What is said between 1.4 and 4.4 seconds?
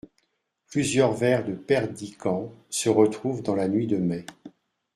de Perdican se retrouvent dans la Nuit de Mai.